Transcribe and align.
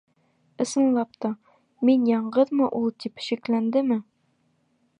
Ысынлап 0.63 1.19
та, 1.25 1.29
мин 1.89 2.07
яңғыҙмы 2.11 2.71
ул, 2.79 2.89
тип 3.05 3.23
шикләндеме? 3.27 3.99